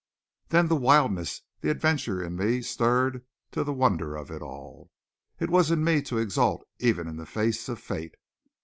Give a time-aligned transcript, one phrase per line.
[0.47, 4.89] Then the wildness, the adventurer in me stirred to the wonder of it all.
[5.39, 8.15] It was in me to exult even in the face of fate.